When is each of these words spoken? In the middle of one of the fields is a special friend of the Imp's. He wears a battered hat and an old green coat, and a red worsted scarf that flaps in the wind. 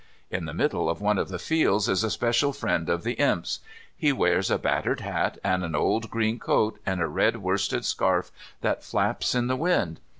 In 0.31 0.45
the 0.45 0.53
middle 0.55 0.89
of 0.89 0.99
one 0.99 1.19
of 1.19 1.29
the 1.29 1.37
fields 1.37 1.87
is 1.87 2.03
a 2.03 2.09
special 2.09 2.53
friend 2.53 2.89
of 2.89 3.03
the 3.03 3.13
Imp's. 3.21 3.59
He 3.95 4.11
wears 4.11 4.49
a 4.49 4.57
battered 4.57 5.01
hat 5.01 5.37
and 5.43 5.63
an 5.63 5.75
old 5.75 6.09
green 6.09 6.39
coat, 6.39 6.79
and 6.87 6.99
a 7.03 7.07
red 7.07 7.35
worsted 7.37 7.85
scarf 7.85 8.31
that 8.61 8.83
flaps 8.83 9.35
in 9.35 9.45
the 9.45 9.55
wind. 9.55 9.99